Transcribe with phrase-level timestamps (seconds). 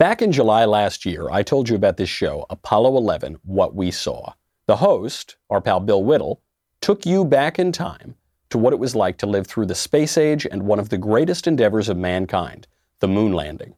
[0.00, 3.90] Back in July last year, I told you about this show, Apollo 11 What We
[3.90, 4.32] Saw.
[4.64, 6.40] The host, our pal Bill Whittle,
[6.80, 8.14] took you back in time
[8.48, 10.96] to what it was like to live through the space age and one of the
[10.96, 12.66] greatest endeavors of mankind,
[13.00, 13.74] the moon landing.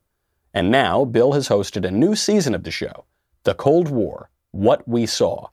[0.54, 3.04] And now, Bill has hosted a new season of the show,
[3.42, 5.48] The Cold War What We Saw.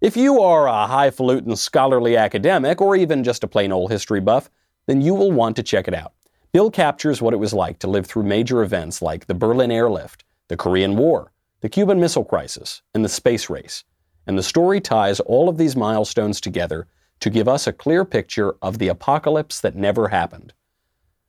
[0.00, 4.50] If you are a highfalutin scholarly academic or even just a plain old history buff,
[4.86, 6.12] then you will want to check it out.
[6.52, 10.22] Bill captures what it was like to live through major events like the Berlin airlift,
[10.48, 11.32] the Korean War,
[11.62, 13.84] the Cuban Missile Crisis, and the space race.
[14.26, 16.86] And the story ties all of these milestones together
[17.20, 20.52] to give us a clear picture of the apocalypse that never happened.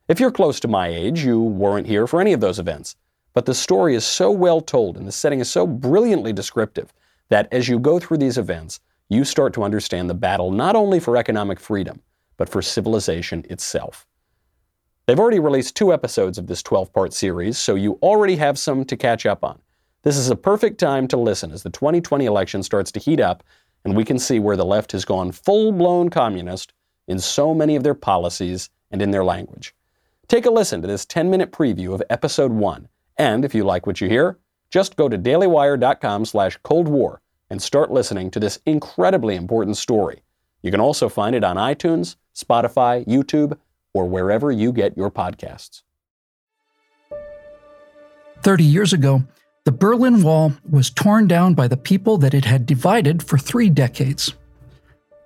[0.09, 2.97] If you're close to my age, you weren't here for any of those events.
[3.33, 6.93] But the story is so well told and the setting is so brilliantly descriptive
[7.29, 10.99] that as you go through these events, you start to understand the battle not only
[10.99, 12.01] for economic freedom,
[12.35, 14.05] but for civilization itself.
[15.05, 18.85] They've already released two episodes of this 12 part series, so you already have some
[18.85, 19.59] to catch up on.
[20.03, 23.43] This is a perfect time to listen as the 2020 election starts to heat up
[23.83, 26.73] and we can see where the left has gone full blown communist
[27.07, 29.75] in so many of their policies and in their language.
[30.27, 32.87] Take a listen to this 10 minute preview of episode 1,
[33.17, 34.37] and if you like what you hear,
[34.71, 40.23] just go to dailywire.com slash cold war and start listening to this incredibly important story.
[40.61, 43.57] You can also find it on iTunes, Spotify, YouTube,
[43.93, 45.83] or wherever you get your podcasts.
[48.41, 49.23] 30 years ago,
[49.65, 53.69] the Berlin Wall was torn down by the people that it had divided for three
[53.69, 54.33] decades.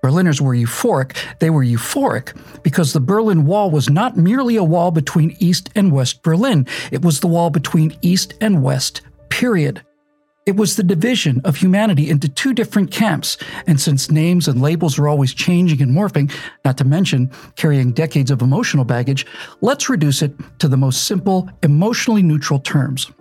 [0.03, 1.17] Berliners were euphoric.
[1.39, 5.91] They were euphoric because the Berlin Wall was not merely a wall between East and
[5.91, 9.81] West Berlin, it was the wall between East and West, period.
[10.47, 13.35] It was the division of humanity into two different camps,
[13.67, 16.31] and since names and labels are always changing and morphing,
[16.63, 19.25] not to mention carrying decades of emotional baggage,
[19.59, 23.11] let's reduce it to the most simple, emotionally neutral terms.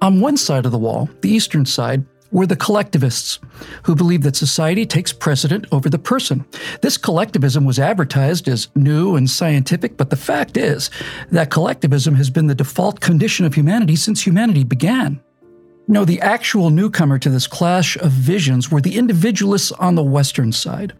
[0.00, 3.40] On one side of the wall, the eastern side, were the collectivists,
[3.82, 6.44] who believed that society takes precedent over the person.
[6.82, 10.88] This collectivism was advertised as new and scientific, but the fact is
[11.32, 15.20] that collectivism has been the default condition of humanity since humanity began.
[15.90, 20.52] No, the actual newcomer to this clash of visions were the individualists on the Western
[20.52, 20.92] side.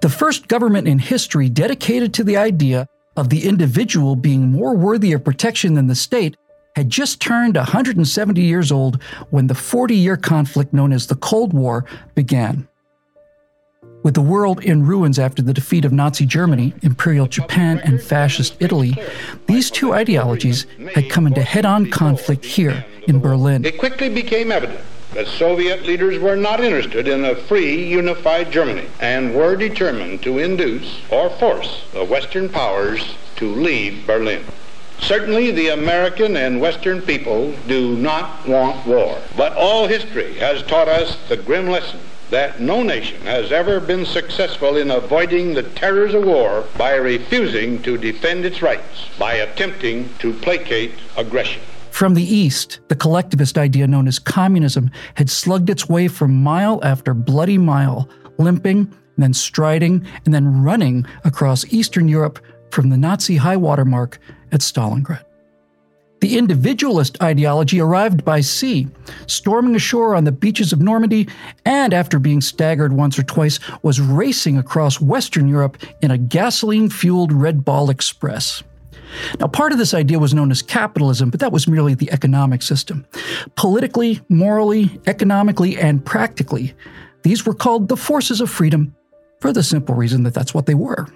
[0.00, 2.86] The first government in history dedicated to the idea
[3.18, 6.38] of the individual being more worthy of protection than the state
[6.74, 11.52] had just turned 170 years old when the 40 year conflict known as the Cold
[11.52, 11.84] War
[12.14, 12.66] began.
[14.02, 18.56] With the world in ruins after the defeat of Nazi Germany, Imperial Japan, and Fascist
[18.58, 18.94] Italy,
[19.46, 23.64] these two ideologies had come into head on conflict here in Berlin.
[23.64, 24.80] It quickly became evident
[25.12, 30.38] that Soviet leaders were not interested in a free, unified Germany and were determined to
[30.38, 34.44] induce or force the Western powers to leave Berlin.
[35.00, 40.88] Certainly, the American and Western people do not want war, but all history has taught
[40.88, 46.14] us the grim lesson that no nation has ever been successful in avoiding the terrors
[46.14, 51.62] of war by refusing to defend its rights, by attempting to placate aggression.
[52.00, 56.80] From the east, the collectivist idea known as communism had slugged its way for mile
[56.82, 63.36] after bloody mile, limping, then striding, and then running across Eastern Europe from the Nazi
[63.36, 64.18] high water mark
[64.50, 65.22] at Stalingrad.
[66.22, 68.88] The individualist ideology arrived by sea,
[69.26, 71.28] storming ashore on the beaches of Normandy,
[71.66, 76.88] and after being staggered once or twice, was racing across Western Europe in a gasoline
[76.88, 78.62] fueled Red Ball Express.
[79.38, 82.62] Now, part of this idea was known as capitalism, but that was merely the economic
[82.62, 83.06] system.
[83.56, 86.74] Politically, morally, economically, and practically,
[87.22, 88.94] these were called the forces of freedom
[89.40, 91.06] for the simple reason that that's what they were.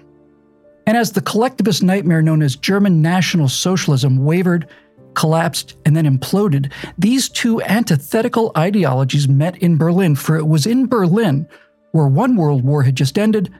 [0.87, 4.67] And as the collectivist nightmare known as German National Socialism wavered
[5.15, 10.87] collapsed, and then imploded, these two antithetical ideologies met in Berlin, for it was in
[10.87, 11.47] Berlin,
[11.91, 13.51] where one world war had just ended,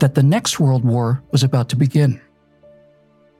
[0.00, 2.20] that the next world war was about to begin.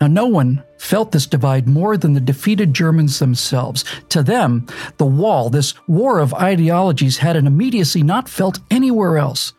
[0.05, 3.87] Now, no one felt this divide more than the defeated Germans themselves.
[4.11, 4.67] To them,
[4.99, 9.55] the wall, this war of ideologies, had an immediacy not felt anywhere else.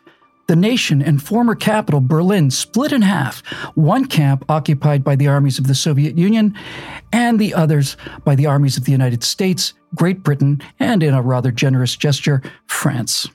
[0.46, 3.44] The nation and former capital, Berlin, split in half,
[3.74, 6.56] one camp occupied by the armies of the Soviet Union,
[7.12, 11.22] and the others by the armies of the United States, Great Britain, and in a
[11.22, 13.28] rather generous gesture, France.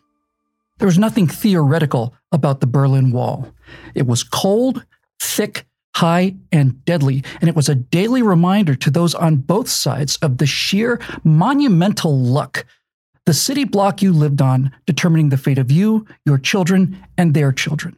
[0.78, 3.54] There was nothing theoretical about the Berlin Wall.
[3.96, 4.86] It was cold,
[5.20, 5.66] thick,
[6.02, 10.38] high, and deadly, and it was a daily reminder to those on both sides of
[10.38, 12.66] the sheer monumental luck
[13.26, 17.52] the city block you lived on determining the fate of you, your children, and their
[17.52, 17.98] children.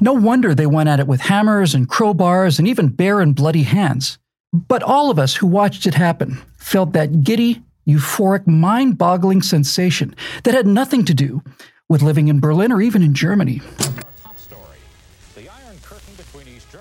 [0.00, 3.64] No wonder they went at it with hammers and crowbars and even bare and bloody
[3.64, 4.18] hands.
[4.52, 10.14] But all of us who watched it happen felt that giddy, euphoric, mind boggling sensation
[10.44, 11.42] that had nothing to do
[11.88, 13.60] with living in Berlin or even in Germany.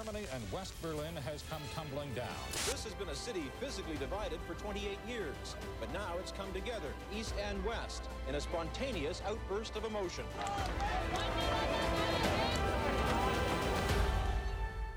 [0.05, 2.27] Germany and West Berlin has come tumbling down.
[2.51, 6.89] This has been a city physically divided for 28 years, but now it's come together,
[7.15, 10.25] east and west, in a spontaneous outburst of emotion.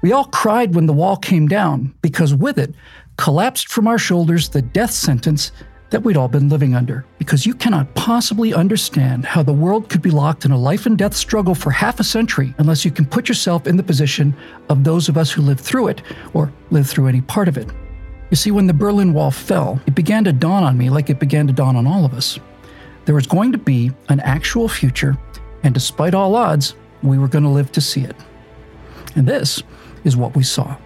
[0.03, 2.75] We all cried when the wall came down because with it
[3.17, 5.53] collapsed from our shoulders the death sentence
[5.90, 7.05] that we'd all been living under.
[7.19, 10.99] Because you cannot possibly understand how the world could be locked in a life and
[10.99, 14.35] death struggle for half a century unless you can put yourself in the position
[14.69, 16.02] of those of us who lived through it
[16.35, 17.69] or lived through any part of it.
[18.31, 21.19] You see, when the Berlin Wall fell, it began to dawn on me like it
[21.19, 22.38] began to dawn on all of us.
[23.06, 25.17] There was going to be an actual future,
[25.62, 28.17] and despite all odds, we were going to live to see it.
[29.17, 29.62] And this
[30.05, 30.76] is what we saw.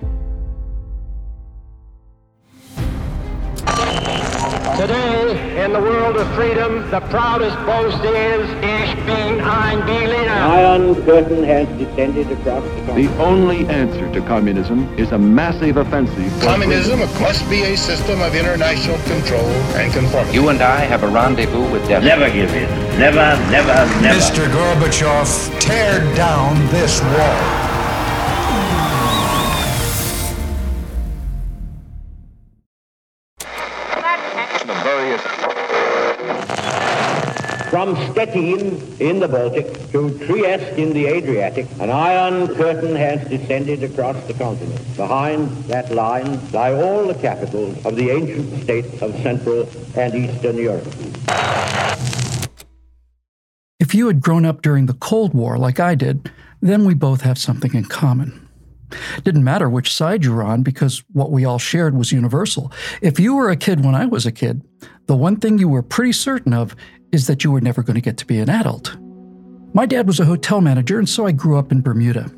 [5.74, 10.30] In the world of freedom, the proudest boast is, Ich bin ein Berliner.
[10.30, 13.06] Iron Curtain has descended across the country.
[13.06, 16.30] The only answer to communism is a massive offensive.
[16.34, 19.48] for Communism must be a system of international control
[19.80, 20.34] and conformity.
[20.34, 22.04] You and I have a rendezvous with death.
[22.04, 22.68] Never give in.
[22.98, 23.72] Never, never,
[24.02, 24.18] never.
[24.18, 24.46] Mr.
[24.52, 27.71] Gorbachev, tear down this wall.
[37.92, 43.82] From Stettin in the Baltic to Trieste in the Adriatic, an iron curtain has descended
[43.82, 44.80] across the continent.
[44.96, 50.56] Behind that line lie all the capitals of the ancient states of Central and Eastern
[50.56, 50.88] Europe.
[53.78, 56.30] If you had grown up during the Cold War like I did,
[56.62, 58.48] then we both have something in common.
[59.22, 62.72] Didn't matter which side you were on because what we all shared was universal.
[63.02, 64.62] If you were a kid when I was a kid,
[65.06, 66.74] the one thing you were pretty certain of
[67.12, 68.96] is that you were never going to get to be an adult.
[69.74, 72.30] My dad was a hotel manager, and so I grew up in Bermuda.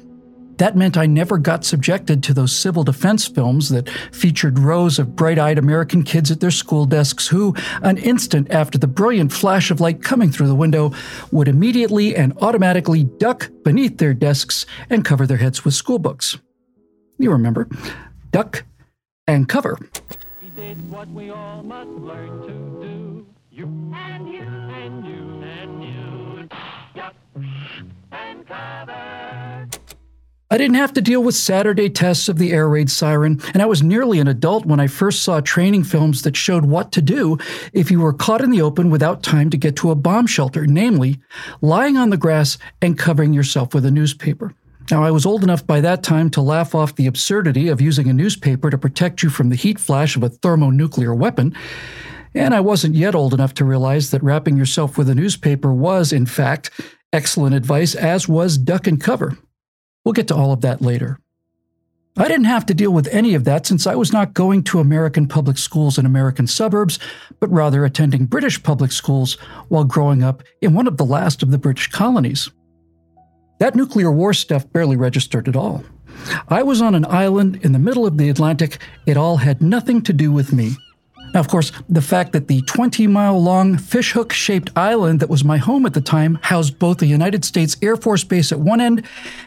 [0.59, 5.17] That meant I never got subjected to those civil defense films that featured rows of
[5.17, 9.73] bright eyed American kids at their school desks who, an instant after the brilliant flash
[9.73, 10.93] of light coming through the window,
[11.32, 16.38] would immediately and automatically duck beneath their desks and cover their heads with school books.
[17.19, 17.69] You remember
[18.31, 18.65] duck
[19.26, 19.79] and cover.
[20.41, 23.26] He did what we all must learn to do.
[23.50, 24.29] You and
[30.50, 33.67] I didn't have to deal with Saturday tests of the air raid siren, and I
[33.67, 37.38] was nearly an adult when I first saw training films that showed what to do
[37.73, 40.67] if you were caught in the open without time to get to a bomb shelter,
[40.67, 41.19] namely,
[41.61, 44.55] lying on the grass and covering yourself with a newspaper.
[44.90, 48.08] Now, I was old enough by that time to laugh off the absurdity of using
[48.08, 51.56] a newspaper to protect you from the heat flash of a thermonuclear weapon,
[52.35, 56.13] and I wasn't yet old enough to realize that wrapping yourself with a newspaper was,
[56.13, 56.71] in fact,
[57.13, 59.39] excellent advice, as was duck and cover.
[60.05, 61.19] We'll get to all of that later.
[62.17, 64.79] I didn't have to deal with any of that since I was not going to
[64.79, 67.01] American public schools in American suburbs,
[67.41, 69.35] but rather attending British public schools
[69.69, 72.51] while growing up in one of the last of the British colonies.
[73.59, 75.85] That nuclear war stuff barely registered at all.
[76.49, 78.79] I was on an island in the middle of the Atlantic.
[79.07, 80.77] It all had nothing to do with me.
[81.35, 85.43] Now, of course, the fact that the 20 mile long fishhook shaped island that was
[85.43, 88.81] my home at the time housed both a United States Air Force base at one
[88.81, 89.05] end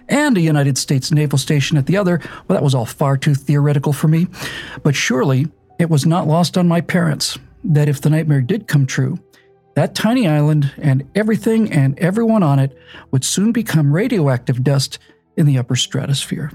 [0.09, 3.33] and a United States naval station at the other, well, that was all far too
[3.33, 4.27] theoretical for me.
[4.83, 5.47] But surely
[5.79, 9.17] it was not lost on my parents that if the nightmare did come true,
[9.75, 12.77] that tiny island and everything and everyone on it
[13.11, 14.99] would soon become radioactive dust
[15.37, 16.51] in the upper stratosphere.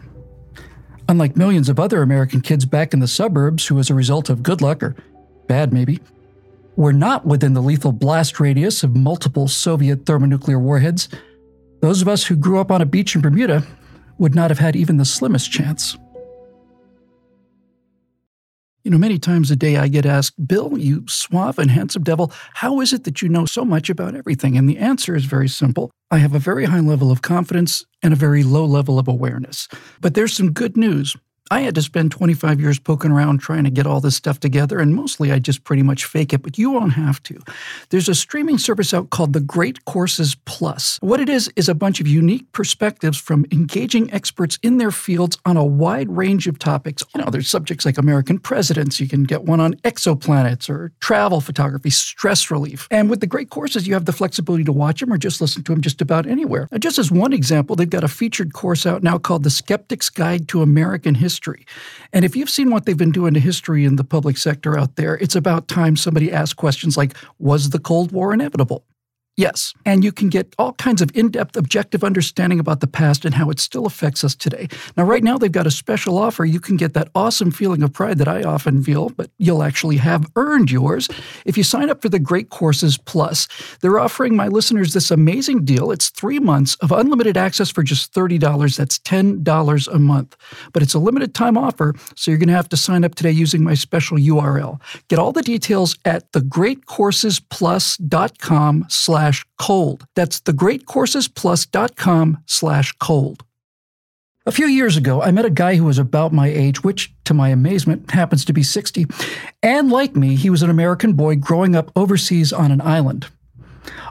[1.09, 4.43] Unlike millions of other American kids back in the suburbs who, as a result of
[4.43, 4.95] good luck or
[5.53, 6.01] bad maybe,
[6.77, 11.11] were not within the lethal blast radius of multiple Soviet thermonuclear warheads,
[11.83, 13.63] those of us who grew up on a beach in Bermuda
[14.17, 15.99] would not have had even the slimmest chance.
[18.83, 22.33] You know, many times a day I get asked, Bill, you suave and handsome devil,
[22.55, 24.57] how is it that you know so much about everything?
[24.57, 25.91] And the answer is very simple.
[26.11, 29.69] I have a very high level of confidence and a very low level of awareness.
[30.01, 31.15] But there's some good news.
[31.51, 34.79] I had to spend 25 years poking around trying to get all this stuff together,
[34.79, 37.39] and mostly I just pretty much fake it, but you won't have to.
[37.91, 40.99] There's a streaming service out called the Great Courses Plus.
[41.03, 45.37] What it is, is a bunch of unique perspectives from engaging experts in their fields
[45.45, 47.03] on a wide range of topics.
[47.15, 51.41] You know, there's subjects like American presidents, you can get one on exoplanets or travel
[51.41, 52.89] photography, stress relief.
[52.91, 55.63] And with the Great Courses, you have the flexibility to watch them or just listen
[55.65, 56.69] to them just about anywhere.
[56.73, 60.09] Now, just as one example, they've got a featured course out now called The Skeptic's
[60.09, 61.65] Guide to American History history.
[62.13, 64.97] And if you've seen what they've been doing to history in the public sector out
[64.97, 68.85] there, it's about time somebody asked questions like Was the Cold War inevitable?
[69.39, 73.25] Yes, and you can get all kinds of in depth, objective understanding about the past
[73.25, 74.69] and how it still affects us today.
[74.95, 76.45] Now, right now, they've got a special offer.
[76.45, 79.97] You can get that awesome feeling of pride that I often feel, but you'll actually
[79.97, 81.09] have earned yours
[81.47, 83.49] if you sign up for the Great Courses Plus.
[83.81, 85.93] They're offering my listeners this amazing deal.
[85.93, 88.77] It's three months of unlimited access for just $30.
[88.77, 90.37] That's $10 a month.
[90.75, 93.31] But it's a limited time offer, so you're going to have to sign up today
[93.31, 94.79] using my special URL.
[95.09, 100.05] Get all the details at thegreatcoursesplus.com slash slash cold.
[100.17, 103.45] That's thegreatcoursesplus.com slash cold.
[104.45, 107.35] A few years ago, I met a guy who was about my age, which, to
[107.35, 109.07] my amazement, happens to be 60.
[109.63, 113.29] And like me, he was an American boy growing up overseas on an island.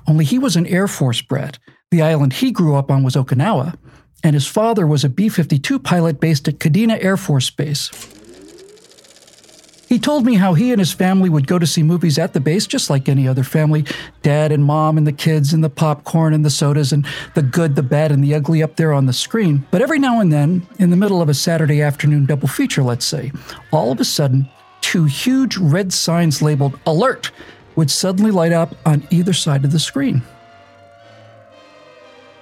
[0.08, 1.60] Only he was an Air Force brat.
[1.90, 3.76] The island he grew up on was Okinawa,
[4.24, 7.90] and his father was a B 52 pilot based at Kadena Air Force Base.
[9.92, 12.40] He told me how he and his family would go to see movies at the
[12.40, 13.84] base just like any other family
[14.22, 17.76] dad and mom and the kids and the popcorn and the sodas and the good,
[17.76, 19.68] the bad, and the ugly up there on the screen.
[19.70, 23.04] But every now and then, in the middle of a Saturday afternoon double feature, let's
[23.04, 23.34] say,
[23.74, 24.48] all of a sudden,
[24.80, 27.30] two huge red signs labeled Alert
[27.76, 30.22] would suddenly light up on either side of the screen.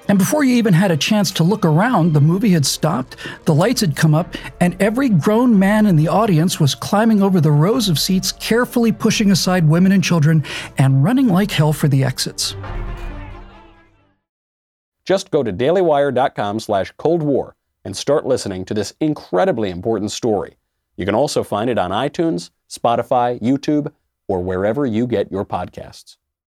[0.09, 3.53] And before you even had a chance to look around, the movie had stopped, the
[3.53, 7.51] lights had come up, and every grown man in the audience was climbing over the
[7.51, 10.43] rows of seats, carefully pushing aside women and children,
[10.79, 12.55] and running like hell for the exits.
[15.05, 20.57] Just go to dailywire.com slash Cold War and start listening to this incredibly important story.
[20.97, 23.91] You can also find it on iTunes, Spotify, YouTube,
[24.27, 26.18] or wherever you get your podcasts.